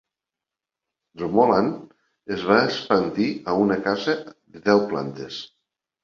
Dromoland 1.21 2.31
es 2.35 2.45
va 2.51 2.57
expandir 2.69 3.27
a 3.53 3.55
una 3.65 3.77
casa 3.89 4.15
de 4.55 4.63
deu 4.71 4.81
plantes. 4.95 5.37